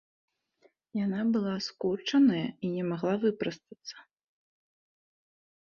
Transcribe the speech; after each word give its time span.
Яна 1.05 1.21
была 1.35 1.53
скурчаная 1.67 2.41
і 2.69 2.71
не 2.79 2.83
магла 2.89 3.13
выпрастацца. 3.27 3.97